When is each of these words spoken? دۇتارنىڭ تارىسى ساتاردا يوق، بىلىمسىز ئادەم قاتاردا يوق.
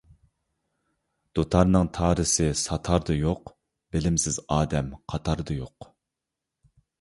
دۇتارنىڭ 1.39 1.89
تارىسى 1.97 2.47
ساتاردا 2.61 3.17
يوق، 3.17 3.53
بىلىمسىز 3.97 4.41
ئادەم 4.57 4.91
قاتاردا 5.15 5.61
يوق. 5.61 5.91